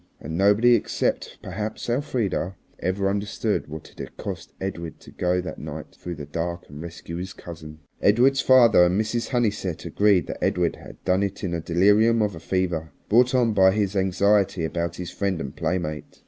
[0.19, 5.59] And nobody, except perhaps Elfrida, ever understood what it had cost Edred to go that
[5.59, 7.81] night through the dark and rescue his cousin.
[8.01, 9.29] Edred's father and Mrs.
[9.29, 13.53] Honeysett agreed that Edred had done it in the delirium of a fever, brought on
[13.53, 16.19] by his anxiety about his friend and playmate.